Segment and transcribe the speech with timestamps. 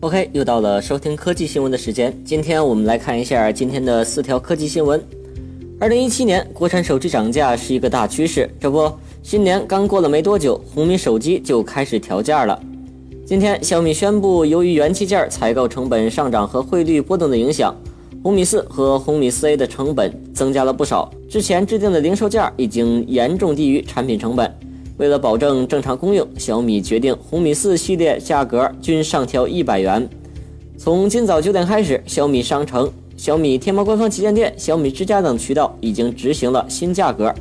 [0.00, 2.16] OK，又到了收听科技新闻的时间。
[2.24, 5.02] 今天我们来看一下今天的四条科技新闻。
[5.80, 8.92] 二零一七年国产手机涨价是一个大趋势，这不，
[9.24, 12.56] 新年刚过了没多久，红米手机就开始调价了。
[13.26, 17.76] 今天小米宣布，由于元器件采购成本上涨和汇率波动的影响，
[18.22, 21.10] 红米四和红米四 A 的成本增加了不少。
[21.28, 24.48] 之前制定的零售价已经严重低于产品成本。
[24.98, 30.08] 为了保证正常供应，小米决定红米四系列价格均上调一百元。
[30.76, 37.32] 从今早九点开始，小米商城、小米天猫官方旗舰店、小米之家等渠道已经执行了新价格。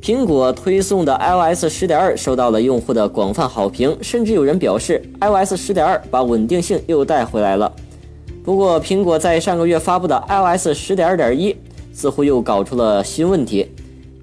[0.00, 7.70] 苹果推送的 iOS 十点二受到了用户的广泛好评，甚至有人表示 iOS 十点二把稳定性又带回来了。
[8.44, 11.54] 不过，苹果在上个月发布的 iOS 十点二点一
[11.92, 13.66] 似乎又搞出了新问题。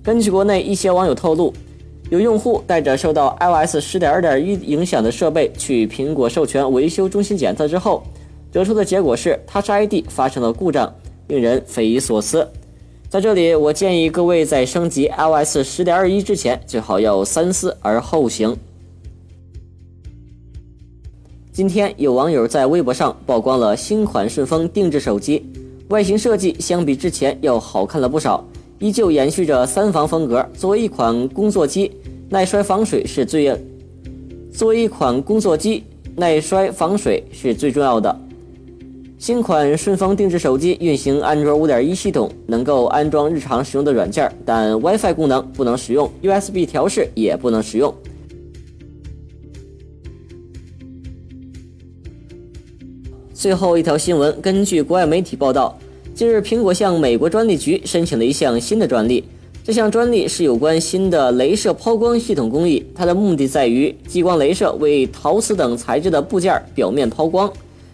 [0.08, 1.53] 根据国内一些网友透露，
[2.09, 8.02] 有用户带着受到 iOS 十点二点一影响的设备去苹果授权维修中心检测之后，
[8.49, 10.95] 得出的结果是 Touch ID 发生了故障，
[11.27, 12.47] 令人匪夷所思。
[13.09, 18.55] 在这里，我建议各位在升级 iOS 十点二一之前，最好要三思而后行。
[21.52, 25.45] 今天有网友在微博上曝光了新款顺丰定制手机，
[25.89, 28.42] 外形设计相比之前要好看了不少。
[28.80, 30.47] 依旧延续着三防风格。
[30.53, 31.92] 作为一款工作机，
[32.30, 33.56] 耐摔防水是最
[34.52, 35.83] 作为一款工作机，
[36.16, 38.16] 耐摔防水是最重要的。
[39.17, 47.92] 新款顺丰定制手机运行安卓5.1系统，能够安装日常使用的软件，但 WiFi 功能不能使用，USB 调试也不能使用。
[53.33, 55.77] 最后一条新闻，根据国外媒体报道。
[56.17, 59.23] 近日，苹果向美国专利局申请了一项新的专利。
[59.64, 67.54] 这项专利是有关新的镭射抛光系统工艺，它的目的在于激光镭射为陶瓷等材质的部件表面抛光，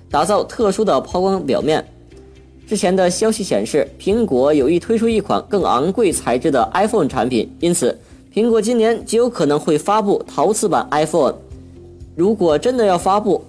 [0.09, 1.85] 打造特殊的抛光表面。
[2.65, 7.99] 之前的消息显示，苹果有意推出一款更昂贵材质的 iPhone 产品，因此
[8.33, 11.35] 苹果今年极有可能会发布陶瓷版 iPhone。
[12.15, 13.43] 如果真的要发布，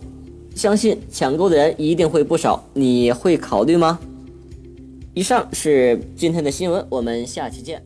[0.56, 2.60] 相信抢购的人一定会不少。
[2.72, 4.00] 你会考虑吗？
[5.14, 7.80] 以上是今天的新闻，我们下期见。